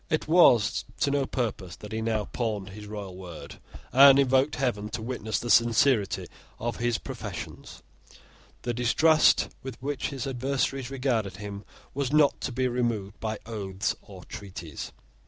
It 0.09 0.27
was 0.27 0.83
to 1.01 1.11
no 1.11 1.27
purpose 1.27 1.75
that 1.75 1.91
he 1.91 2.01
now 2.01 2.25
pawned 2.25 2.69
his 2.69 2.87
royal 2.87 3.15
word, 3.15 3.59
and 3.93 4.17
invoked 4.17 4.55
heaven 4.55 4.89
to 4.89 4.99
witness 5.03 5.37
the 5.37 5.51
sincerity 5.51 6.25
of 6.57 6.77
his 6.77 6.97
professions. 6.97 7.83
The 8.63 8.73
distrust 8.73 9.49
with 9.61 9.79
which 9.79 10.09
his 10.09 10.25
adversaries 10.25 10.89
regarded 10.89 11.35
him 11.37 11.65
was 11.93 12.11
not 12.11 12.41
to 12.41 12.51
be 12.51 12.67
removed 12.67 13.19
by 13.19 13.37
oaths 13.45 13.95
or 14.01 14.23
treaties. 14.25 14.91